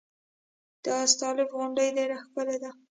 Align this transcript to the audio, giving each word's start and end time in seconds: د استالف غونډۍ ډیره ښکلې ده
د 0.83 0.85
استالف 1.03 1.49
غونډۍ 1.57 1.87
ډیره 1.97 2.15
ښکلې 2.23 2.57
ده 2.63 2.69